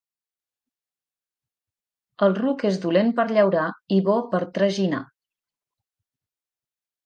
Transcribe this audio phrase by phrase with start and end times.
[2.29, 3.69] El ruc és dolent per llaurar
[3.99, 5.07] i bo per traginar.